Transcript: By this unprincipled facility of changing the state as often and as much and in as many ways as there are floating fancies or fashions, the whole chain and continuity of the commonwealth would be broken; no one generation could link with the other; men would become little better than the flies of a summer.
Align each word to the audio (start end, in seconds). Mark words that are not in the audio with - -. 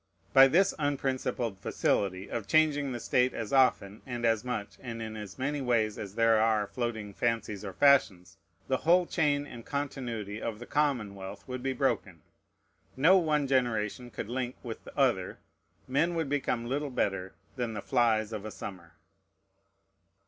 By 0.33 0.47
this 0.47 0.73
unprincipled 0.79 1.59
facility 1.59 2.27
of 2.27 2.47
changing 2.47 2.91
the 2.91 2.99
state 2.99 3.35
as 3.35 3.53
often 3.53 4.01
and 4.07 4.25
as 4.25 4.43
much 4.43 4.79
and 4.81 4.99
in 4.99 5.15
as 5.15 5.37
many 5.37 5.61
ways 5.61 5.99
as 5.99 6.15
there 6.15 6.41
are 6.41 6.65
floating 6.65 7.13
fancies 7.13 7.63
or 7.63 7.71
fashions, 7.73 8.39
the 8.67 8.77
whole 8.77 9.05
chain 9.05 9.45
and 9.45 9.63
continuity 9.63 10.41
of 10.41 10.57
the 10.57 10.65
commonwealth 10.65 11.47
would 11.47 11.61
be 11.61 11.73
broken; 11.73 12.23
no 12.97 13.15
one 13.17 13.45
generation 13.45 14.09
could 14.09 14.27
link 14.27 14.55
with 14.63 14.83
the 14.85 14.97
other; 14.97 15.37
men 15.87 16.15
would 16.15 16.29
become 16.29 16.65
little 16.65 16.89
better 16.89 17.35
than 17.55 17.75
the 17.75 17.79
flies 17.83 18.33
of 18.33 18.43
a 18.43 18.49
summer. 18.49 18.93